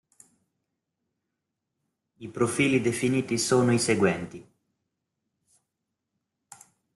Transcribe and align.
I 2.17 2.27
profili 2.29 2.81
definiti 2.81 3.37
sono 3.37 3.71
i 3.71 3.77
seguenti. 3.77 4.51